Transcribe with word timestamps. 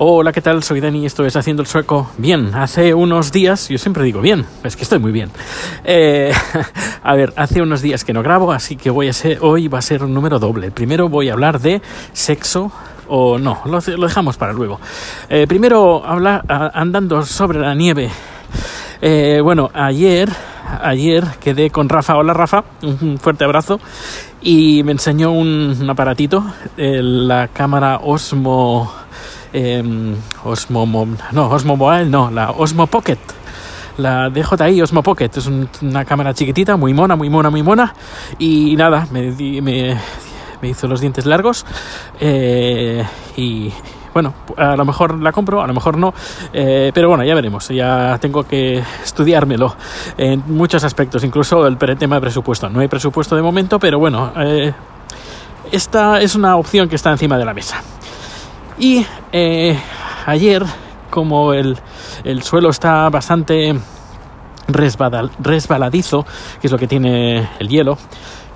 Hola, 0.00 0.30
¿qué 0.30 0.40
tal? 0.40 0.62
Soy 0.62 0.80
Dani, 0.80 1.04
esto 1.06 1.26
es 1.26 1.34
Haciendo 1.34 1.60
el 1.60 1.66
Sueco. 1.66 2.08
Bien, 2.18 2.54
hace 2.54 2.94
unos 2.94 3.32
días, 3.32 3.68
yo 3.68 3.78
siempre 3.78 4.04
digo 4.04 4.20
bien, 4.20 4.46
es 4.62 4.76
que 4.76 4.84
estoy 4.84 5.00
muy 5.00 5.10
bien. 5.10 5.28
Eh, 5.82 6.32
a 7.02 7.14
ver, 7.16 7.32
hace 7.34 7.60
unos 7.60 7.82
días 7.82 8.04
que 8.04 8.12
no 8.12 8.22
grabo, 8.22 8.52
así 8.52 8.76
que 8.76 8.90
voy 8.90 9.08
a 9.08 9.12
ser, 9.12 9.38
hoy 9.40 9.66
va 9.66 9.80
a 9.80 9.82
ser 9.82 10.04
un 10.04 10.14
número 10.14 10.38
doble. 10.38 10.70
Primero 10.70 11.08
voy 11.08 11.30
a 11.30 11.32
hablar 11.32 11.58
de 11.58 11.82
sexo, 12.12 12.70
o 13.08 13.40
no, 13.40 13.60
lo, 13.64 13.80
dejamos 13.80 14.36
para 14.36 14.52
luego. 14.52 14.78
Eh, 15.28 15.48
primero, 15.48 16.04
hablar 16.06 16.44
andando 16.48 17.24
sobre 17.26 17.58
la 17.58 17.74
nieve. 17.74 18.08
Eh, 19.02 19.40
bueno, 19.42 19.68
ayer, 19.74 20.28
ayer 20.80 21.24
quedé 21.40 21.70
con 21.70 21.88
Rafa. 21.88 22.16
Hola 22.16 22.34
Rafa, 22.34 22.62
un 22.82 23.18
fuerte 23.18 23.42
abrazo. 23.42 23.80
Y 24.42 24.84
me 24.84 24.92
enseñó 24.92 25.32
un, 25.32 25.90
aparatito, 25.90 26.44
la 26.76 27.48
cámara 27.48 27.98
Osmo 28.04 28.97
eh, 29.52 29.82
Osmo, 30.44 31.06
no, 31.32 31.50
Osmo 31.50 31.76
Mobile, 31.76 32.06
no, 32.06 32.30
la 32.30 32.50
Osmo 32.50 32.86
Pocket. 32.86 33.18
La 33.98 34.30
DJI 34.30 34.80
Osmo 34.82 35.02
Pocket 35.02 35.30
es 35.36 35.46
una 35.82 36.04
cámara 36.04 36.32
chiquitita, 36.32 36.76
muy 36.76 36.94
mona, 36.94 37.16
muy 37.16 37.28
mona, 37.28 37.50
muy 37.50 37.62
mona. 37.62 37.94
Y 38.38 38.76
nada, 38.76 39.08
me, 39.10 39.32
me, 39.60 39.96
me 40.62 40.68
hizo 40.68 40.86
los 40.86 41.00
dientes 41.00 41.26
largos. 41.26 41.66
Eh, 42.20 43.04
y 43.36 43.72
bueno, 44.14 44.34
a 44.56 44.76
lo 44.76 44.84
mejor 44.84 45.20
la 45.20 45.32
compro, 45.32 45.62
a 45.62 45.66
lo 45.66 45.74
mejor 45.74 45.96
no, 45.96 46.12
eh, 46.52 46.90
pero 46.94 47.08
bueno, 47.08 47.24
ya 47.24 47.34
veremos, 47.34 47.68
ya 47.68 48.18
tengo 48.20 48.42
que 48.42 48.82
estudiármelo 49.04 49.76
en 50.16 50.42
muchos 50.48 50.82
aspectos, 50.84 51.22
incluso 51.24 51.66
el 51.66 51.76
tema 51.76 52.16
de 52.16 52.20
presupuesto. 52.20 52.68
No 52.68 52.80
hay 52.80 52.88
presupuesto 52.88 53.36
de 53.36 53.42
momento, 53.42 53.78
pero 53.78 53.98
bueno, 53.98 54.32
eh, 54.36 54.72
esta 55.70 56.20
es 56.20 56.34
una 56.34 56.56
opción 56.56 56.88
que 56.88 56.96
está 56.96 57.10
encima 57.10 57.38
de 57.38 57.44
la 57.44 57.54
mesa. 57.54 57.82
Y 58.78 59.04
eh, 59.32 59.76
ayer, 60.26 60.64
como 61.10 61.52
el, 61.52 61.76
suelo 62.42 62.70
está 62.70 63.10
bastante 63.10 63.74
resbaladizo, 64.68 66.24
que 66.60 66.68
es 66.68 66.72
lo 66.72 66.78
que 66.78 66.86
tiene 66.86 67.48
el 67.58 67.68
hielo, 67.68 67.98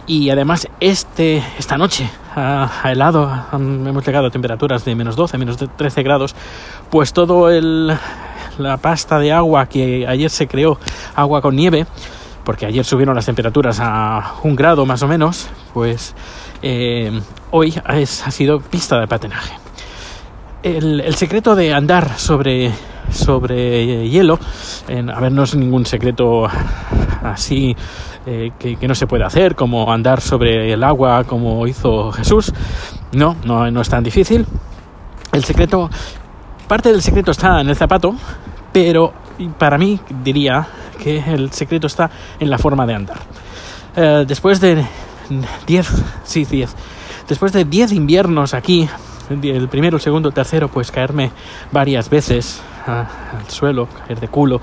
y 0.06 0.30
además 0.30 0.68
este, 0.78 1.42
esta 1.58 1.76
noche 1.76 2.08
ha, 2.36 2.70
helado, 2.84 3.30
hemos 3.52 4.06
llegado 4.06 4.28
a 4.28 4.30
temperaturas 4.30 4.84
de 4.84 4.94
menos 4.94 5.16
12, 5.16 5.38
menos 5.38 5.56
13 5.56 6.02
grados, 6.04 6.36
pues 6.88 7.12
todo 7.12 7.50
el, 7.50 7.92
la 8.58 8.76
pasta 8.76 9.18
de 9.18 9.32
agua 9.32 9.66
que 9.66 10.06
ayer 10.06 10.30
se 10.30 10.46
creó, 10.46 10.78
agua 11.16 11.40
con 11.40 11.56
nieve, 11.56 11.86
porque 12.44 12.66
ayer 12.66 12.84
subieron 12.84 13.16
las 13.16 13.26
temperaturas 13.26 13.78
a 13.80 14.34
un 14.44 14.54
grado 14.54 14.86
más 14.86 15.02
o 15.02 15.08
menos, 15.08 15.48
pues 15.74 16.14
eh, 16.62 17.20
hoy 17.50 17.74
ha 17.84 18.06
sido 18.06 18.60
pista 18.60 19.00
de 19.00 19.08
patinaje 19.08 19.61
el, 20.62 21.14
secreto 21.14 21.54
de 21.54 21.72
andar 21.72 22.18
sobre, 22.18 22.70
sobre 23.10 24.08
hielo, 24.08 24.38
en, 24.88 25.10
a 25.10 25.20
ver, 25.20 25.32
no 25.32 25.42
es 25.42 25.54
ningún 25.54 25.86
secreto 25.86 26.46
así 27.22 27.76
eh, 28.26 28.52
que, 28.58 28.76
no 28.86 28.94
se 28.94 29.06
puede 29.06 29.24
hacer, 29.24 29.54
como 29.54 29.92
andar 29.92 30.20
sobre 30.20 30.72
el 30.72 30.84
agua 30.84 31.24
como 31.24 31.66
hizo 31.66 32.12
Jesús. 32.12 32.52
No, 33.12 33.36
no, 33.44 33.70
no 33.70 33.80
es 33.80 33.88
tan 33.88 34.04
difícil. 34.04 34.46
El 35.32 35.44
secreto, 35.44 35.90
parte 36.68 36.90
del 36.90 37.02
secreto 37.02 37.30
está 37.30 37.60
en 37.60 37.68
el 37.68 37.76
zapato, 37.76 38.14
pero 38.72 39.12
para 39.58 39.78
mí 39.78 39.98
diría 40.22 40.66
que 41.02 41.18
el 41.18 41.52
secreto 41.52 41.86
está 41.86 42.10
en 42.38 42.50
la 42.50 42.58
forma 42.58 42.86
de 42.86 42.94
andar. 42.94 43.18
Eh, 43.96 44.24
después 44.26 44.60
de 44.60 44.84
10, 45.66 46.04
sí, 46.24 46.44
10, 46.44 46.74
después 47.28 47.52
de 47.52 47.64
10 47.64 47.92
inviernos 47.92 48.54
aquí 48.54 48.88
el 49.30 49.68
primero, 49.68 49.96
el 49.96 50.02
segundo, 50.02 50.28
el 50.28 50.34
tercero, 50.34 50.68
pues 50.68 50.90
caerme 50.90 51.30
varias 51.70 52.08
veces 52.08 52.62
al 52.86 53.48
suelo, 53.48 53.86
caer 53.86 54.20
de 54.20 54.28
culo. 54.28 54.60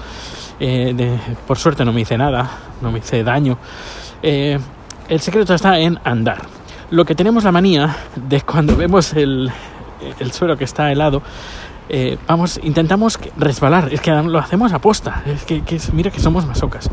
Eh, 0.60 1.18
por 1.48 1.58
suerte 1.58 1.86
no 1.86 1.94
me 1.94 2.02
hice 2.02 2.18
nada, 2.18 2.50
no 2.82 2.92
me 2.92 3.00
hice 3.00 3.24
daño. 3.24 3.58
Eh, 4.22 4.60
el 5.08 5.20
secreto 5.20 5.54
está 5.54 5.80
en 5.80 6.00
andar. 6.04 6.42
Lo 6.92 7.06
que 7.06 7.16
tenemos 7.16 7.44
la 7.44 7.52
manía 7.52 7.96
de 8.16 8.42
cuando 8.42 8.76
vemos 8.76 9.14
el, 9.14 9.52
el 10.20 10.32
suelo 10.32 10.58
que 10.58 10.64
está 10.64 10.92
helado, 10.92 11.22
eh, 11.92 12.18
vamos, 12.28 12.60
intentamos 12.62 13.20
resbalar, 13.36 13.92
es 13.92 14.00
que 14.00 14.12
lo 14.12 14.38
hacemos 14.38 14.72
a 14.74 14.80
posta, 14.80 15.24
es 15.26 15.44
que, 15.44 15.64
mira 15.92 16.12
que 16.12 16.20
somos 16.20 16.46
masocas. 16.46 16.88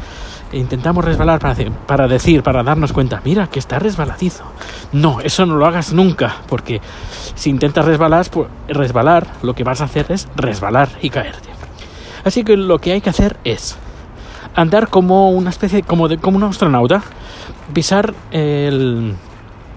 E 0.53 0.59
intentamos 0.59 1.05
resbalar 1.05 1.41
para, 1.41 1.57
para 1.87 2.07
decir, 2.07 2.43
para 2.43 2.63
darnos 2.63 2.93
cuenta, 2.93 3.21
mira 3.25 3.49
que 3.49 3.59
está 3.59 3.79
resbaladizo. 3.79 4.45
No, 4.93 5.21
eso 5.21 5.45
no 5.45 5.57
lo 5.57 5.67
hagas 5.67 5.93
nunca, 5.93 6.37
porque 6.49 6.81
si 7.35 7.51
intentas 7.51 7.85
resbalar, 7.85 8.27
pues, 8.31 8.49
resbalar, 8.69 9.27
lo 9.43 9.55
que 9.55 9.65
vas 9.65 9.81
a 9.81 9.85
hacer 9.85 10.07
es 10.11 10.29
resbalar 10.37 10.89
y 11.03 11.11
caerte. 11.11 11.49
Así 12.25 12.45
que 12.45 12.57
lo 12.57 12.79
que 12.79 12.93
hay 12.93 13.01
que 13.01 13.11
hacer 13.11 13.37
es 13.45 13.77
andar 14.55 14.89
como 14.89 15.31
una 15.31 15.51
especie, 15.51 15.83
como, 15.83 16.09
de, 16.09 16.19
como 16.19 16.37
un 16.39 16.45
astronauta, 16.45 17.03
pisar 17.73 18.15
el, 18.31 19.15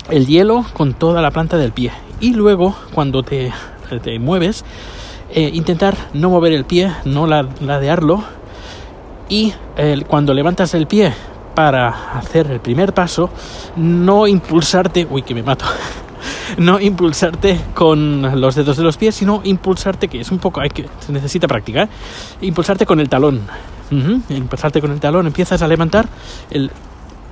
el 0.09 0.27
hielo 0.27 0.65
con 0.73 0.93
toda 0.93 1.21
la 1.21 1.31
planta 1.31 1.57
del 1.57 1.71
pie. 1.71 1.91
Y 2.19 2.33
luego, 2.33 2.75
cuando 2.93 3.23
te, 3.23 3.51
te 4.03 4.19
mueves, 4.19 4.63
eh, 5.31 5.51
intentar 5.53 5.95
no 6.13 6.29
mover 6.29 6.53
el 6.53 6.65
pie, 6.65 6.91
no 7.05 7.27
ladearlo 7.27 8.23
y 9.29 9.53
cuando 10.07 10.33
levantas 10.33 10.73
el 10.73 10.87
pie 10.87 11.13
para 11.55 12.17
hacer 12.17 12.49
el 12.51 12.59
primer 12.59 12.93
paso, 12.93 13.29
no 13.75 14.27
impulsarte, 14.27 15.07
uy 15.09 15.21
que 15.21 15.33
me 15.33 15.43
mato, 15.43 15.65
no 16.57 16.79
impulsarte 16.79 17.59
con 17.73 18.39
los 18.39 18.55
dedos 18.55 18.77
de 18.77 18.83
los 18.83 18.97
pies, 18.97 19.15
sino 19.15 19.41
impulsarte, 19.43 20.07
que 20.07 20.21
es 20.21 20.31
un 20.31 20.39
poco, 20.39 20.61
hay 20.61 20.69
que, 20.69 20.87
se 20.99 21.11
necesita 21.11 21.47
práctica, 21.47 21.83
¿eh? 21.83 21.89
impulsarte 22.41 22.85
con 22.85 22.99
el 22.99 23.09
talón. 23.09 23.41
Impulsarte 23.91 24.81
con 24.81 24.91
el 24.91 24.99
talón, 24.99 25.25
empiezas 25.25 25.61
a 25.63 25.67
levantar 25.67 26.07
el, 26.51 26.71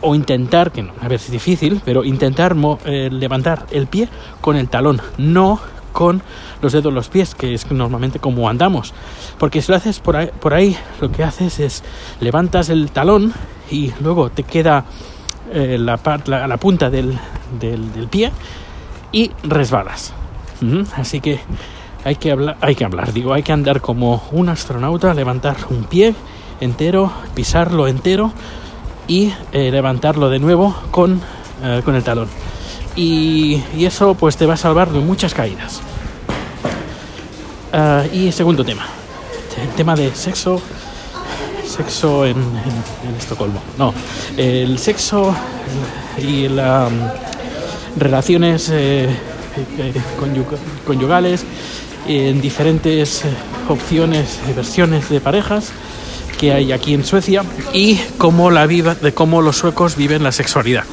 o 0.01 0.15
intentar, 0.15 0.71
que 0.71 0.83
no, 0.83 0.93
a 1.01 1.07
ver 1.07 1.19
si 1.19 1.27
es 1.27 1.31
difícil, 1.31 1.81
pero 1.85 2.03
intentar 2.03 2.55
eh, 2.85 3.09
levantar 3.11 3.65
el 3.71 3.87
pie 3.87 4.09
con 4.41 4.55
el 4.55 4.67
talón, 4.67 5.01
no 5.17 5.59
con 5.97 6.21
los 6.61 6.73
dedos 6.73 6.83
de 6.83 6.91
los 6.91 7.09
pies, 7.09 7.33
que 7.33 7.55
es 7.55 7.71
normalmente 7.71 8.19
como 8.19 8.47
andamos. 8.49 8.93
Porque 9.39 9.63
si 9.63 9.71
lo 9.71 9.77
haces 9.77 9.99
por 9.99 10.15
ahí, 10.15 10.29
por 10.39 10.53
ahí 10.53 10.77
lo 11.01 11.11
que 11.11 11.23
haces 11.23 11.59
es 11.59 11.83
levantas 12.19 12.69
el 12.69 12.91
talón 12.91 13.33
y 13.71 13.91
luego 13.99 14.29
te 14.29 14.43
queda 14.43 14.85
eh, 15.51 15.79
la, 15.79 15.99
la, 16.27 16.57
punta 16.57 16.91
del, 16.91 17.17
del, 17.59 18.07
pie 18.11 18.31
y 19.11 19.31
resbalas. 19.41 20.13
Así 20.95 21.19
que 21.19 21.39
hay 22.05 22.17
que 22.17 22.31
hablar, 22.31 22.57
hay 22.61 22.75
que 22.75 22.85
hablar, 22.85 23.11
digo, 23.11 23.33
hay 23.33 23.41
que 23.41 23.53
andar 23.53 23.81
como 23.81 24.23
un 24.31 24.49
astronauta, 24.49 25.15
levantar 25.15 25.57
un 25.71 25.85
pie 25.85 26.13
entero, 26.61 27.11
pisarlo 27.33 27.87
entero 27.87 28.31
y 29.07 29.33
eh, 29.51 29.71
levantarlo 29.71 30.29
de 30.29 30.37
nuevo 30.37 30.75
con, 30.91 31.21
eh, 31.63 31.81
con 31.83 31.95
el 31.95 32.03
talón. 32.03 32.27
Y, 32.97 33.63
y, 33.77 33.85
eso 33.85 34.15
pues 34.15 34.35
te 34.35 34.45
va 34.45 34.55
a 34.55 34.57
salvar 34.57 34.91
de 34.91 34.99
muchas 34.99 35.33
caídas. 35.33 35.81
Ah, 37.71 38.03
y 38.11 38.31
segundo 38.31 38.65
tema, 38.65 38.87
el 39.61 39.69
tema 39.75 39.95
de 39.95 40.13
sexo, 40.15 40.59
sexo 41.63 42.25
en, 42.25 42.37
Estocolmo. 43.19 43.61
No, 43.77 43.93
el 44.35 44.79
sexo 44.79 45.35
y 46.17 46.47
las 46.47 46.91
mm, 46.91 47.99
relaciones 47.99 48.69
eh, 48.69 49.09
eh, 49.77 49.93
conyugales 50.85 51.45
en 52.07 52.41
diferentes 52.41 53.25
eh, 53.25 53.27
opciones, 53.69 54.39
versiones 54.55 55.09
de 55.09 55.19
parejas 55.19 55.71
que 56.39 56.53
hay 56.53 56.71
aquí 56.71 56.93
en 56.93 57.03
Suecia 57.03 57.43
y 57.73 57.97
cómo 58.17 58.49
la 58.49 58.65
vida, 58.65 58.95
de 58.95 59.13
cómo 59.13 59.41
los 59.41 59.57
suecos 59.57 59.95
viven 59.95 60.23
la 60.23 60.31
sexualidad. 60.31 60.85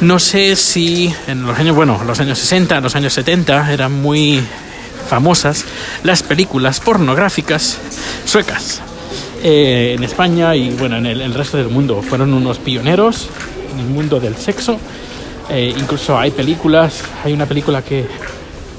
No 0.00 0.18
sé 0.18 0.56
si 0.56 1.14
en 1.26 1.46
los 1.46 1.58
años, 1.58 1.76
bueno, 1.76 2.00
los 2.04 2.18
años 2.20 2.38
60, 2.38 2.80
los 2.80 2.96
años 2.96 3.12
70 3.12 3.72
eran 3.72 3.92
muy 3.92 4.40
famosas 5.08 5.64
las 6.02 6.22
películas 6.22 6.80
pornográficas 6.80 7.78
suecas. 8.24 8.80
Eh, 9.42 9.94
en 9.96 10.02
España 10.02 10.56
y 10.56 10.70
bueno, 10.70 10.96
en 10.96 11.06
el, 11.06 11.34
resto 11.34 11.58
del 11.58 11.68
mundo 11.68 12.02
fueron 12.02 12.32
unos 12.32 12.58
pioneros 12.58 13.28
en 13.72 13.80
el 13.80 13.86
mundo 13.86 14.18
del 14.18 14.36
sexo. 14.36 14.78
Eh, 15.50 15.74
incluso 15.76 16.18
hay 16.18 16.30
películas, 16.30 17.02
hay 17.22 17.32
una 17.32 17.46
película 17.46 17.82
que, 17.82 18.06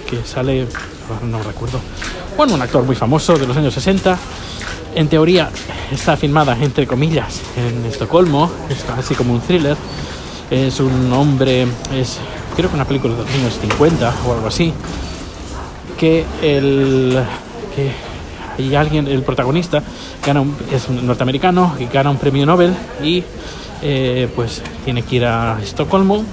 que 0.09 0.25
sale, 0.25 0.67
no 1.23 1.43
recuerdo, 1.43 1.79
bueno, 2.35 2.55
un 2.55 2.61
actor 2.61 2.83
muy 2.83 2.95
famoso 2.95 3.37
de 3.37 3.47
los 3.47 3.55
años 3.55 3.73
60. 3.73 4.17
En 4.95 5.07
teoría 5.07 5.49
está 5.91 6.17
filmada, 6.17 6.57
entre 6.59 6.87
comillas, 6.87 7.41
en 7.55 7.85
Estocolmo, 7.85 8.51
es 8.69 8.83
casi 8.83 9.13
como 9.13 9.33
un 9.33 9.41
thriller. 9.41 9.77
Es 10.55 10.79
un 10.79 11.11
hombre, 11.11 11.63
es 11.93 12.17
creo 12.55 12.69
que 12.69 12.75
una 12.75 12.85
película 12.85 13.13
de 13.13 13.23
los 13.23 13.29
años 13.29 13.59
50 13.59 14.13
o 14.25 14.33
algo 14.33 14.47
así 14.47 14.73
que 15.97 16.23
el 16.41 17.21
que 17.75 18.77
alguien, 18.77 19.05
el 19.09 19.21
protagonista 19.23 19.83
gana 20.25 20.45
es 20.71 20.87
un 20.87 21.05
norteamericano 21.05 21.75
y 21.77 21.87
gana 21.87 22.09
un 22.09 22.17
premio 22.17 22.45
Nobel 22.45 22.73
y 23.03 23.21
eh, 23.81 24.29
pues 24.33 24.61
tiene 24.85 25.01
que 25.01 25.17
ir 25.17 25.25
a 25.25 25.59
Estocolmo 25.61 26.23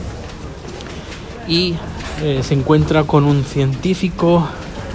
y 1.49 1.75
eh, 2.23 2.43
se 2.45 2.55
encuentra 2.55 3.03
con 3.03 3.25
un 3.25 3.43
científico 3.43 4.47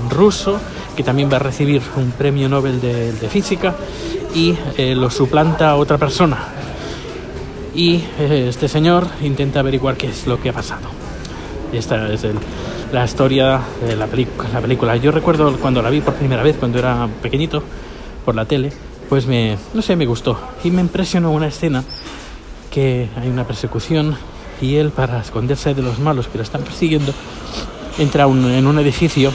ruso 0.09 0.57
que 0.95 1.03
también 1.03 1.29
va 1.29 1.35
a 1.35 1.39
recibir 1.39 1.81
un 1.97 2.11
premio 2.11 2.47
Nobel 2.47 2.79
de, 2.79 3.11
física 3.29 3.75
y 4.33 4.55
eh, 4.77 4.95
lo 4.95 5.11
suplanta 5.11 5.75
otra 5.75 5.97
persona. 5.97 6.56
Y 7.77 8.03
eh, 8.17 8.47
este 8.49 8.67
señor 8.67 9.05
intenta 9.21 9.59
averiguar 9.59 9.97
qué 9.97 10.07
es 10.07 10.25
lo 10.25 10.41
que 10.41 10.49
ha 10.49 10.53
pasado. 10.53 10.87
Esta 11.71 12.11
es 12.11 12.23
el, 12.23 12.33
la 12.91 13.05
historia 13.05 13.61
de 13.85 13.95
la, 13.95 14.07
la 14.07 14.61
película. 14.61 14.95
Yo 14.95 15.11
recuerdo 15.11 15.55
cuando 15.57 15.83
la 15.83 15.91
vi 15.91 16.01
por 16.01 16.15
primera 16.15 16.41
vez, 16.41 16.55
cuando 16.57 16.79
era 16.79 17.07
pequeñito, 17.21 17.61
por 18.25 18.33
la 18.33 18.45
tele, 18.45 18.73
pues 19.07 19.27
me, 19.27 19.57
no 19.75 19.83
sé, 19.83 19.95
me 19.95 20.07
gustó. 20.07 20.39
Y 20.63 20.71
me 20.71 20.81
impresionó 20.81 21.31
una 21.31 21.49
escena 21.49 21.83
que 22.71 23.09
hay 23.15 23.29
una 23.29 23.45
persecución 23.45 24.17
y 24.59 24.77
él, 24.77 24.89
para 24.89 25.21
esconderse 25.21 25.75
de 25.75 25.83
los 25.83 25.99
malos 25.99 26.27
que 26.27 26.39
lo 26.39 26.43
están 26.43 26.63
persiguiendo, 26.63 27.13
entra 27.99 28.25
un, 28.25 28.43
en 28.49 28.65
un 28.65 28.79
edificio 28.79 29.31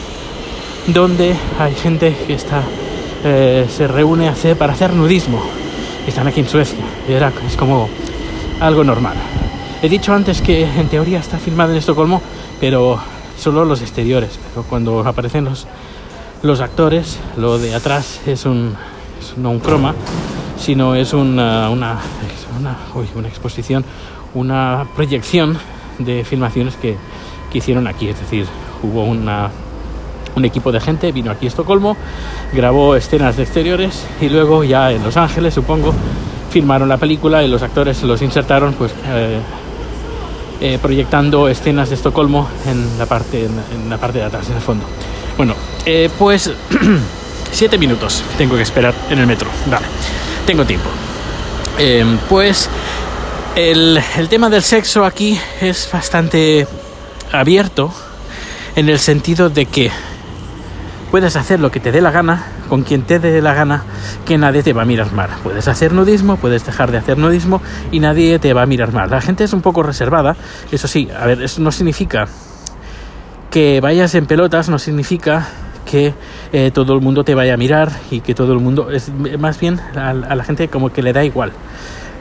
donde 0.89 1.37
hay 1.61 1.77
gente 1.77 2.17
que 2.27 2.35
está 2.35 2.65
eh, 3.25 3.67
se 3.71 3.87
reúne 3.87 4.27
a 4.27 4.33
hacer, 4.33 4.59
para 4.59 4.73
hacer 4.73 4.93
nudismo. 4.95 5.41
Están 6.09 6.27
aquí 6.27 6.41
en 6.41 6.49
Suecia. 6.49 6.85
Era, 7.09 7.33
es 7.47 7.57
como 7.57 7.89
algo 8.63 8.85
normal. 8.85 9.17
He 9.83 9.89
dicho 9.89 10.15
antes 10.15 10.41
que 10.41 10.63
en 10.63 10.89
teoría 10.89 11.19
está 11.19 11.39
filmado 11.39 11.73
en 11.73 11.79
Estocolmo, 11.79 12.23
pero 12.61 13.01
solo 13.37 13.65
los 13.65 13.83
exteriores. 13.83 14.39
Pero 14.49 14.65
cuando 14.69 15.01
aparecen 15.01 15.45
los, 15.45 15.67
los 16.43 16.61
actores, 16.61 17.19
lo 17.37 17.59
de 17.59 17.75
atrás 17.75 18.21
es 18.27 18.47
un 18.47 18.77
es 19.21 19.37
no 19.37 19.51
un 19.51 19.61
croma, 19.61 19.95
sino 20.59 20.95
es 20.95 21.13
una, 21.13 21.71
una, 21.71 21.99
una, 22.59 22.77
uy, 22.95 23.07
una 23.15 23.29
exposición, 23.29 23.85
una 24.35 24.87
proyección 24.95 25.59
de 25.99 26.25
filmaciones 26.25 26.77
que, 26.77 26.97
que 27.51 27.59
hicieron 27.59 27.87
aquí. 27.87 28.09
Es 28.09 28.21
decir, 28.21 28.47
hubo 28.83 29.05
una 29.05 29.51
un 30.35 30.45
equipo 30.47 30.73
de 30.73 30.81
gente 30.81 31.13
vino 31.13 31.31
aquí 31.31 31.45
a 31.45 31.49
Estocolmo, 31.49 31.97
grabó 32.55 32.97
escenas 32.97 33.37
de 33.37 33.43
exteriores 33.43 34.07
y 34.19 34.31
luego 34.31 34.65
ya 34.65 34.91
en 34.91 35.03
Los 35.03 35.19
Ángeles, 35.19 35.53
supongo, 35.53 35.93
filmaron 36.53 36.89
la 36.89 36.99
película 36.99 37.43
y 37.43 37.49
los 37.49 37.63
actores 37.63 38.03
los 38.03 38.21
insertaron 38.23 38.75
pues 38.75 38.93
eh, 39.07 39.41
eh, 40.61 40.79
proyectando 40.81 41.49
escenas 41.49 41.89
de 41.89 41.97
Estocolmo 41.97 42.49
en 42.67 42.99
la 42.99 43.07
parte 43.07 43.47
en, 43.47 43.53
en, 43.75 43.91
la 43.91 43.99
parte 43.99 44.19
de 44.19 44.25
atrás, 44.25 44.49
en 44.51 44.57
el 44.57 44.63
fondo. 44.63 44.85
Bueno, 45.37 45.55
eh, 45.87 46.11
pues 46.19 46.53
siete 47.51 47.79
minutos 47.79 48.23
tengo 48.37 48.55
que 48.57 48.63
esperar 48.63 48.95
en 49.11 49.19
el 49.19 49.27
metro. 49.27 49.49
Vale, 49.71 49.87
tengo 50.47 50.65
tiempo. 50.65 50.89
Em, 51.79 52.19
pues 52.29 52.69
el, 53.57 53.99
el 54.19 54.29
tema 54.29 54.51
del 54.51 54.63
sexo 54.63 55.05
aquí 55.05 55.41
es 55.61 55.89
bastante 55.91 56.67
abierto 57.33 57.91
en 58.77 58.91
el 58.91 58.99
sentido 58.99 59.49
de 59.49 59.65
que 59.67 59.91
Puedes 61.13 61.37
hacer 61.37 61.61
lo 61.61 61.71
que 61.71 61.79
te 61.79 61.93
dé 61.93 62.01
la 62.01 62.11
gana, 62.11 62.47
con 62.69 62.83
quien 62.83 63.03
te 63.03 63.19
dé 63.19 63.41
la 63.43 63.55
gana, 63.55 63.85
que 64.25 64.39
nadie 64.39 64.63
te 64.63 64.73
va 64.73 64.83
a 64.83 64.85
mirar 64.85 65.13
mal. 65.13 65.29
Puedes 65.43 65.69
hacer 65.69 65.93
nudismo, 65.93 66.37
puedes 66.37 66.65
dejar 66.65 66.91
de 66.91 66.99
hacer 66.99 67.19
nudismo 67.19 67.61
y 67.91 68.01
nadie 68.01 68.39
te 68.39 68.53
va 68.53 68.63
a 68.63 68.67
mirar 68.67 68.93
mal. 68.93 69.11
La 69.11 69.21
gente 69.21 69.45
es 69.45 69.53
un 69.53 69.63
poco 69.63 69.83
reservada, 69.83 70.37
eso 70.71 70.89
sí, 70.89 71.09
a 71.19 71.27
ver, 71.27 71.43
eso 71.43 71.61
no 71.61 71.73
significa 71.73 72.27
que 73.51 73.81
vayas 73.81 74.15
en 74.15 74.27
pelotas, 74.27 74.69
no 74.69 74.79
significa 74.79 75.49
que 75.85 76.15
eh, 76.53 76.71
todo 76.73 76.95
el 76.95 77.01
mundo 77.01 77.25
te 77.25 77.35
vaya 77.35 77.55
a 77.55 77.57
mirar 77.57 77.91
y 78.11 78.21
que 78.21 78.35
todo 78.35 78.53
el 78.53 78.61
mundo 78.61 78.91
es 78.91 79.11
más 79.39 79.61
bien 79.61 79.81
a, 79.97 80.11
a 80.11 80.35
la 80.35 80.45
gente 80.45 80.69
como 80.69 80.91
que 80.91 81.03
le 81.03 81.13
da 81.13 81.25
igual. 81.25 81.53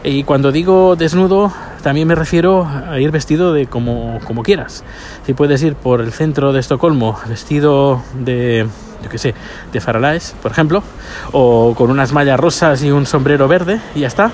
Y 0.04 0.24
cuando 0.24 0.52
digo 0.52 0.96
desnudo, 0.96 1.54
también 1.84 2.08
me 2.08 2.16
refiero 2.16 2.68
a 2.68 3.00
ir 3.00 3.12
vestido 3.12 3.54
de 3.54 3.68
como, 3.68 4.20
como 4.26 4.42
quieras. 4.42 4.84
Si 5.26 5.34
puedes 5.34 5.62
ir 5.62 5.76
por 5.76 6.02
el 6.02 6.12
centro 6.12 6.54
de 6.54 6.60
Estocolmo 6.60 7.20
vestido 7.28 8.02
de, 8.16 8.68
yo 9.04 9.10
qué 9.10 9.18
sé, 9.18 9.34
de 9.72 9.82
faralaes, 9.82 10.36
por 10.42 10.52
ejemplo, 10.52 10.84
o 11.32 11.74
con 11.76 11.90
unas 11.90 12.14
mallas 12.14 12.40
rosas 12.40 12.84
y 12.84 12.92
un 12.92 13.06
sombrero 13.06 13.48
verde, 13.48 13.80
y 13.96 14.02
ya 14.02 14.08
está. 14.08 14.32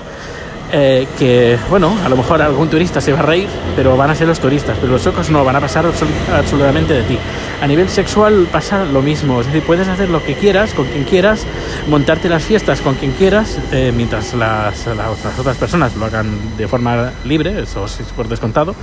Eh, 0.70 1.06
que, 1.18 1.58
bueno, 1.70 1.96
a 2.04 2.10
lo 2.10 2.16
mejor 2.16 2.42
algún 2.42 2.68
turista 2.68 3.00
se 3.00 3.12
va 3.12 3.20
a 3.20 3.22
reír, 3.22 3.48
pero 3.74 3.96
van 3.96 4.10
a 4.10 4.14
ser 4.14 4.28
los 4.28 4.38
turistas, 4.38 4.76
pero 4.78 4.92
los 4.92 5.06
ojos 5.06 5.30
no, 5.30 5.42
van 5.42 5.56
a 5.56 5.60
pasar 5.60 5.86
absolutamente 5.86 6.92
de 6.92 7.02
ti. 7.04 7.18
A 7.62 7.66
nivel 7.66 7.88
sexual 7.88 8.46
pasa 8.52 8.84
lo 8.84 9.00
mismo, 9.00 9.40
es 9.40 9.46
decir, 9.46 9.62
puedes 9.62 9.88
hacer 9.88 10.10
lo 10.10 10.22
que 10.22 10.34
quieras, 10.34 10.74
con 10.74 10.84
quien 10.86 11.04
quieras, 11.04 11.46
montarte 11.88 12.28
las 12.28 12.44
fiestas 12.44 12.82
con 12.82 12.96
quien 12.96 13.12
quieras, 13.12 13.58
eh, 13.72 13.92
mientras 13.96 14.34
las, 14.34 14.86
las, 14.86 15.24
las, 15.24 15.38
otras 15.38 15.56
personas 15.56 15.96
lo 15.96 16.04
hagan 16.04 16.56
de 16.58 16.68
forma 16.68 17.12
libre, 17.24 17.62
eso 17.62 17.86
es 17.86 17.96
por 18.14 18.28
descontado. 18.28 18.74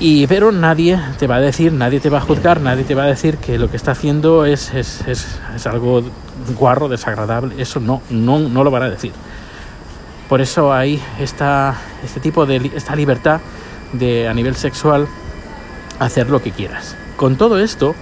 Y, 0.00 0.26
pero 0.26 0.50
nadie 0.50 1.00
te 1.18 1.26
va 1.26 1.36
a 1.36 1.40
decir, 1.40 1.72
nadie 1.72 2.00
te 2.00 2.10
va 2.10 2.18
a 2.18 2.20
juzgar, 2.20 2.60
nadie 2.60 2.84
te 2.84 2.94
va 2.94 3.04
a 3.04 3.06
decir 3.06 3.38
que 3.38 3.58
lo 3.58 3.70
que 3.70 3.76
está 3.76 3.92
haciendo 3.92 4.44
es, 4.44 4.74
es, 4.74 5.02
es, 5.06 5.38
es 5.54 5.66
algo 5.66 6.02
guarro, 6.58 6.88
desagradable. 6.88 7.54
Eso 7.62 7.80
no, 7.80 8.02
no, 8.10 8.40
no 8.40 8.64
lo 8.64 8.70
van 8.70 8.82
a 8.82 8.90
decir. 8.90 9.12
Por 10.28 10.40
eso 10.40 10.72
hay 10.72 11.00
esta, 11.20 11.76
este 12.04 12.18
tipo 12.20 12.46
de 12.46 12.72
esta 12.74 12.96
libertad 12.96 13.40
de 13.92 14.26
a 14.26 14.34
nivel 14.34 14.56
sexual 14.56 15.06
hacer 15.98 16.30
lo 16.30 16.42
que 16.42 16.50
quieras. 16.50 16.96
Con 17.16 17.36
todo 17.36 17.60
esto 17.60 17.94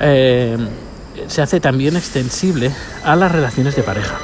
eh, 0.00 0.56
se 1.26 1.42
hace 1.42 1.60
también 1.60 1.96
extensible 1.96 2.72
a 3.04 3.16
las 3.16 3.30
relaciones 3.30 3.76
de 3.76 3.82
pareja. 3.82 4.18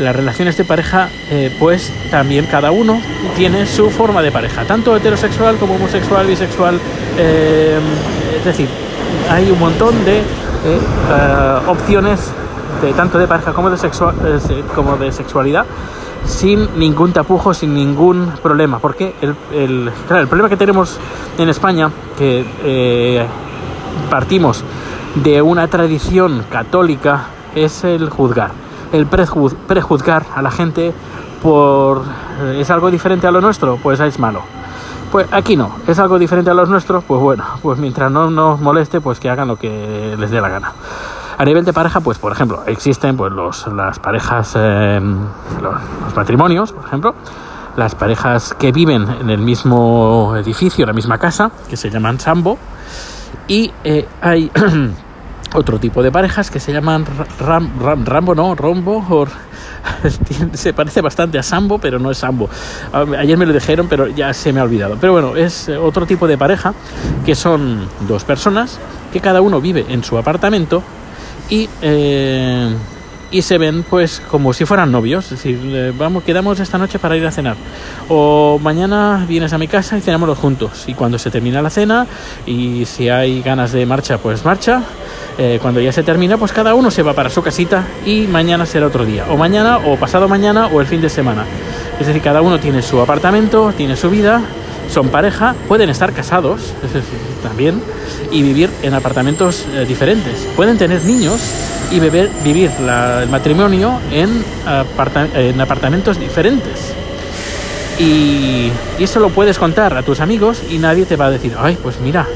Las 0.00 0.16
relaciones 0.16 0.56
de 0.56 0.64
pareja, 0.64 1.10
eh, 1.30 1.54
pues 1.58 1.92
también 2.10 2.46
cada 2.46 2.70
uno 2.70 3.00
tiene 3.36 3.66
su 3.66 3.90
forma 3.90 4.22
de 4.22 4.32
pareja, 4.32 4.64
tanto 4.64 4.96
heterosexual 4.96 5.56
como 5.58 5.74
homosexual, 5.74 6.26
bisexual. 6.26 6.80
Eh, 7.18 7.78
es 8.36 8.44
decir, 8.44 8.68
hay 9.30 9.50
un 9.50 9.58
montón 9.60 10.04
de 10.04 10.22
uh, 10.22 11.70
opciones 11.70 12.32
de 12.82 12.92
tanto 12.94 13.18
de 13.18 13.26
pareja 13.26 13.52
como 13.52 13.70
de, 13.70 15.12
sexualidad 15.12 15.66
sin 16.24 16.78
ningún 16.78 17.12
tapujo, 17.12 17.52
sin 17.52 17.74
ningún 17.74 18.32
problema. 18.42 18.78
Porque 18.78 19.14
el, 19.20 19.34
el, 19.52 19.92
claro, 20.06 20.22
el 20.22 20.28
problema 20.28 20.48
que 20.48 20.56
tenemos 20.56 20.98
en 21.38 21.48
España, 21.48 21.90
que 22.16 22.44
eh, 22.64 23.26
partimos 24.08 24.64
de 25.14 25.42
una 25.42 25.68
tradición 25.68 26.44
católica, 26.50 27.26
es 27.54 27.84
el 27.84 28.08
juzgar, 28.08 28.52
el 28.92 29.06
prejuz, 29.06 29.54
prejuzgar 29.66 30.24
a 30.34 30.42
la 30.42 30.50
gente 30.50 30.92
por... 31.42 32.02
¿Es 32.54 32.70
algo 32.70 32.90
diferente 32.90 33.26
a 33.26 33.30
lo 33.30 33.40
nuestro? 33.40 33.76
Pues 33.76 34.00
es 34.00 34.18
malo. 34.18 34.42
Pues 35.10 35.26
aquí 35.32 35.56
no, 35.56 35.72
es 35.88 35.98
algo 35.98 36.20
diferente 36.20 36.50
a 36.50 36.54
lo 36.54 36.66
nuestro, 36.66 37.00
pues 37.00 37.20
bueno, 37.20 37.44
pues 37.62 37.78
mientras 37.78 38.12
no 38.12 38.30
nos 38.30 38.60
moleste, 38.60 39.00
pues 39.00 39.18
que 39.18 39.28
hagan 39.28 39.48
lo 39.48 39.56
que 39.56 40.16
les 40.18 40.30
dé 40.30 40.40
la 40.40 40.48
gana. 40.48 40.72
A 41.36 41.44
nivel 41.44 41.64
de 41.64 41.72
pareja, 41.72 42.00
pues 42.00 42.18
por 42.18 42.32
ejemplo, 42.32 42.62
existen 42.66 43.16
pues 43.16 43.32
los, 43.32 43.66
las 43.68 43.98
parejas, 43.98 44.52
eh, 44.56 45.00
los, 45.00 45.74
los, 46.04 46.14
matrimonios, 46.14 46.72
por 46.72 46.84
ejemplo, 46.84 47.14
las 47.76 47.94
parejas 47.94 48.54
que 48.54 48.72
viven 48.72 49.08
en 49.20 49.30
el 49.30 49.40
mismo 49.40 50.36
edificio, 50.36 50.84
la 50.86 50.92
misma 50.92 51.18
casa, 51.18 51.50
que 51.68 51.76
se 51.76 51.90
llaman 51.90 52.20
sambo, 52.20 52.58
y 53.48 53.72
eh, 53.82 54.06
hay 54.20 54.50
otro 55.54 55.78
tipo 55.78 56.02
de 56.02 56.12
parejas 56.12 56.50
que 56.50 56.60
se 56.60 56.72
llaman 56.72 57.04
ram, 57.38 57.70
ram, 57.80 58.04
rambo, 58.04 58.34
no, 58.34 58.54
rombo, 58.54 59.26
se 60.52 60.72
parece 60.72 61.00
bastante 61.00 61.38
a 61.38 61.42
sambo, 61.42 61.78
pero 61.78 61.98
no 61.98 62.10
es 62.10 62.18
sambo. 62.18 62.48
Ayer 63.18 63.36
me 63.36 63.46
lo 63.46 63.52
dijeron, 63.52 63.88
pero 63.88 64.08
ya 64.08 64.32
se 64.32 64.52
me 64.52 64.60
ha 64.60 64.64
olvidado. 64.64 64.96
Pero 65.00 65.12
bueno, 65.12 65.36
es 65.36 65.68
otro 65.68 66.06
tipo 66.06 66.26
de 66.26 66.38
pareja 66.38 66.74
que 67.24 67.34
son 67.34 67.88
dos 68.08 68.24
personas 68.24 68.78
que 69.12 69.20
cada 69.20 69.40
uno 69.40 69.60
vive 69.60 69.86
en 69.88 70.04
su 70.04 70.16
apartamento 70.16 70.82
y, 71.48 71.68
eh, 71.82 72.72
y 73.30 73.42
se 73.42 73.58
ven 73.58 73.84
pues 73.88 74.20
como 74.30 74.52
si 74.52 74.64
fueran 74.64 74.90
novios, 74.90 75.24
es 75.26 75.30
decir, 75.30 75.60
eh, 75.64 75.92
vamos, 75.96 76.24
quedamos 76.24 76.58
esta 76.60 76.78
noche 76.78 76.98
para 76.98 77.16
ir 77.16 77.26
a 77.26 77.30
cenar. 77.30 77.56
O 78.08 78.58
mañana 78.62 79.24
vienes 79.28 79.52
a 79.52 79.58
mi 79.58 79.68
casa 79.68 79.96
y 79.96 80.00
cenamos 80.00 80.36
juntos. 80.38 80.84
Y 80.86 80.94
cuando 80.94 81.18
se 81.18 81.30
termina 81.30 81.62
la 81.62 81.70
cena 81.70 82.06
y 82.46 82.84
si 82.86 83.08
hay 83.08 83.42
ganas 83.42 83.72
de 83.72 83.86
marcha 83.86 84.18
pues 84.18 84.44
marcha, 84.44 84.82
eh, 85.42 85.58
cuando 85.60 85.80
ya 85.80 85.90
se 85.90 86.02
termina 86.02 86.36
pues 86.36 86.52
cada 86.52 86.74
uno 86.74 86.90
se 86.90 87.02
va 87.02 87.14
para 87.14 87.30
su 87.30 87.42
casita 87.42 87.86
y 88.04 88.26
mañana 88.26 88.66
será 88.66 88.86
otro 88.86 89.06
día, 89.06 89.24
o 89.30 89.38
mañana 89.38 89.78
o 89.78 89.96
pasado 89.96 90.28
mañana 90.28 90.66
o 90.66 90.82
el 90.82 90.86
fin 90.86 91.00
de 91.00 91.08
semana, 91.08 91.46
es 91.98 92.06
decir, 92.06 92.20
cada 92.20 92.42
uno 92.42 92.60
tiene 92.60 92.82
su 92.82 93.00
apartamento, 93.00 93.72
tiene 93.74 93.96
su 93.96 94.10
vida 94.10 94.42
son 94.90 95.08
pareja, 95.08 95.54
pueden 95.66 95.88
estar 95.88 96.12
casados 96.12 96.74
también 97.42 97.80
y 98.30 98.42
vivir 98.42 98.68
en 98.82 98.92
apartamentos 98.92 99.64
eh, 99.72 99.86
diferentes. 99.86 100.46
Pueden 100.56 100.76
tener 100.76 101.04
niños 101.04 101.40
y 101.90 102.00
beber, 102.00 102.28
vivir 102.44 102.70
el 102.78 103.28
matrimonio 103.30 103.98
en, 104.12 104.44
apartamentos 105.60 106.18
diferentes. 106.18 106.92
Y, 107.98 108.70
y, 108.98 109.04
eso 109.04 109.20
lo 109.20 109.30
puedes 109.30 109.58
contar 109.58 109.96
a 109.96 110.02
tus 110.02 110.20
amigos 110.20 110.60
y 110.68 110.78
nadie 110.78 111.06
te 111.06 111.16
va 111.16 111.26
a 111.26 111.30
decir, 111.30 111.54
ay, 111.58 111.78
pues 111.82 112.00
mira, 112.00 112.26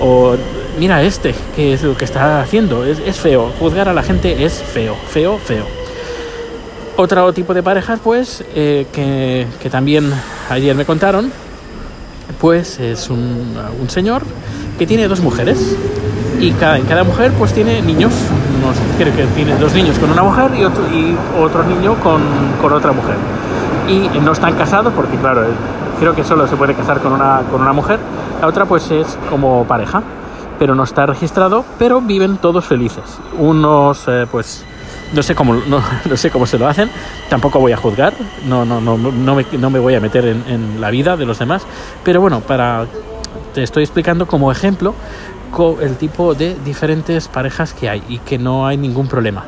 o 0.00 0.36
mira 0.80 1.02
este, 1.02 1.34
que 1.54 1.74
es 1.74 1.82
lo 1.82 1.94
que 1.94 2.06
está 2.06 2.40
haciendo, 2.40 2.86
es, 2.86 3.20
feo. 3.20 3.52
Juzgar 3.60 3.90
a 3.90 3.92
la 3.92 4.02
gente 4.02 4.46
es 4.46 4.62
feo, 4.62 4.96
feo, 5.10 5.36
feo. 5.36 5.66
Otro 6.96 7.34
tipo 7.34 7.52
de 7.52 7.62
parejas, 7.62 8.00
pues, 8.02 8.42
eh, 8.54 8.86
que, 8.90 9.46
que 9.60 9.68
también 9.68 10.10
ayer 10.48 10.74
me 10.74 10.86
contaron, 10.86 11.30
pues 12.40 12.80
es 12.80 13.10
un, 13.10 13.58
un, 13.78 13.90
señor 13.90 14.22
que 14.78 14.86
tiene 14.86 15.06
dos 15.06 15.20
mujeres 15.20 15.76
y 16.40 16.52
cada, 16.52 16.78
cada 16.80 17.04
mujer 17.04 17.32
pues 17.32 17.52
tiene 17.52 17.82
niños, 17.82 18.12
no 18.62 18.72
sé, 18.72 18.80
creo 18.96 19.14
que 19.14 19.26
tiene 19.34 19.56
dos 19.56 19.74
niños 19.74 19.98
con 19.98 20.10
una 20.10 20.22
mujer 20.22 20.50
y 20.58 20.64
otro, 20.64 20.82
y 20.90 21.14
otro 21.38 21.62
niño 21.64 21.96
con, 21.96 22.22
con 22.62 22.72
otra 22.72 22.92
mujer. 22.92 23.16
Y 23.86 24.18
no 24.20 24.32
están 24.32 24.54
casados 24.54 24.94
porque 24.94 25.18
claro, 25.18 25.42
creo 25.98 26.14
que 26.14 26.24
solo 26.24 26.48
se 26.48 26.56
puede 26.56 26.74
casar 26.74 27.00
con 27.00 27.12
una, 27.12 27.42
con 27.50 27.60
una 27.60 27.74
mujer, 27.74 27.98
la 28.40 28.46
otra 28.46 28.64
pues 28.64 28.90
es 28.90 29.18
como 29.28 29.66
pareja, 29.66 30.02
pero 30.60 30.74
no 30.74 30.84
está 30.84 31.06
registrado, 31.06 31.64
pero 31.78 32.02
viven 32.02 32.36
todos 32.36 32.66
felices. 32.66 33.18
Unos 33.38 34.06
eh, 34.08 34.26
pues 34.30 34.62
no 35.14 35.22
sé 35.22 35.34
cómo 35.34 35.54
no, 35.66 36.16
sé 36.18 36.30
cómo 36.30 36.46
se 36.46 36.58
lo 36.58 36.68
hacen 36.68 36.90
tampoco 37.30 37.58
voy 37.58 37.72
a 37.72 37.76
juzgar 37.76 38.12
no 38.46 38.64
no 38.64 38.80
no 38.80 38.96
no 38.96 39.34
me, 39.34 39.44
no 39.58 39.70
me 39.70 39.78
voy 39.80 39.94
a 39.96 40.00
meter 40.00 40.24
en, 40.24 40.80
la 40.80 40.90
vida 40.90 41.16
de 41.16 41.26
los 41.26 41.38
demás 41.40 41.66
pero 42.04 42.20
bueno 42.20 42.42
para 42.42 42.86
te 43.54 43.64
estoy 43.64 43.82
explicando 43.82 44.26
como 44.26 44.52
ejemplo 44.52 44.94
el 45.80 45.96
tipo 45.96 46.34
de 46.34 46.54
diferentes 46.64 47.26
parejas 47.26 47.74
que 47.74 47.88
hay 47.88 48.04
y 48.08 48.18
que 48.18 48.38
no 48.38 48.68
hay 48.68 48.76
ningún 48.76 49.08
problema 49.08 49.46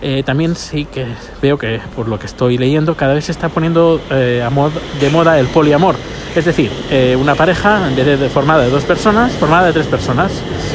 eh, 0.00 0.22
también 0.24 0.56
sí 0.56 0.86
que 0.86 1.06
veo 1.42 1.58
que 1.58 1.78
por 1.94 2.08
lo 2.08 2.18
que 2.18 2.24
estoy 2.24 2.56
leyendo 2.56 2.96
cada 2.96 3.12
vez 3.12 3.26
se 3.26 3.32
está 3.32 3.50
poniendo 3.50 4.00
eh, 4.10 4.42
a 4.42 4.50
de 4.98 5.10
moda 5.10 5.38
el 5.38 5.48
poliamor 5.48 5.96
es 6.34 6.44
decir 6.44 6.70
eh, 6.90 7.16
una 7.18 7.34
pareja 7.34 7.88
en 7.88 7.96
vez 7.96 8.06
de, 8.06 8.16
de, 8.16 8.28
formada 8.28 8.62
de 8.62 8.70
dos 8.70 8.84
personas 8.84 9.32
formada 9.32 9.66
de 9.66 9.72
tres 9.72 9.86
personas 9.86 10.32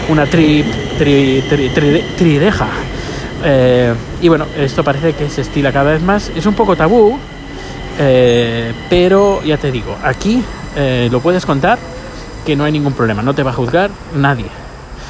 una 0.09 0.25
tri, 0.25 0.63
tri, 0.97 1.43
tri, 1.49 1.69
tri 1.69 2.03
trideja 2.17 2.67
eh, 3.43 3.93
y 4.21 4.27
bueno, 4.29 4.45
esto 4.57 4.83
parece 4.83 5.13
que 5.13 5.29
se 5.29 5.41
estila 5.41 5.71
cada 5.71 5.91
vez 5.91 6.01
más. 6.01 6.31
Es 6.35 6.45
un 6.45 6.53
poco 6.53 6.75
tabú, 6.75 7.17
eh, 7.99 8.73
pero 8.89 9.43
ya 9.43 9.57
te 9.57 9.71
digo, 9.71 9.95
aquí 10.03 10.43
eh, 10.75 11.09
lo 11.11 11.19
puedes 11.19 11.45
contar 11.45 11.77
que 12.45 12.55
no 12.55 12.63
hay 12.63 12.71
ningún 12.71 12.93
problema, 12.93 13.21
no 13.21 13.33
te 13.33 13.43
va 13.43 13.51
a 13.51 13.53
juzgar 13.53 13.91
nadie. 14.15 14.47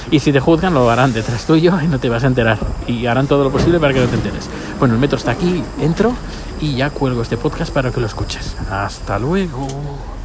Y 0.10 0.20
si 0.20 0.32
te 0.32 0.40
juzgan, 0.40 0.74
lo 0.74 0.90
harán 0.90 1.14
detrás 1.14 1.46
tuyo 1.46 1.80
y 1.84 1.88
no 1.88 2.00
te 2.00 2.08
vas 2.08 2.24
a 2.24 2.28
enterar. 2.28 2.58
Y 2.88 3.06
harán 3.08 3.28
todo 3.28 3.44
lo 3.44 3.52
posible 3.52 3.78
para 3.78 3.94
que 3.94 4.00
no 4.00 4.08
te 4.08 4.16
enteres. 4.16 4.50
Bueno, 4.80 4.94
el 4.94 5.02
metro 5.02 5.18
está 5.18 5.32
aquí, 5.32 5.62
entro 5.82 6.14
y 6.62 6.76
ya 6.76 6.90
cuelgo 6.90 7.22
este 7.22 7.36
podcast 7.36 7.74
para 7.74 7.92
que 7.92 8.00
lo 8.00 8.08
escuches. 8.08 8.56
Hasta 8.72 9.20
luego. 9.20 9.68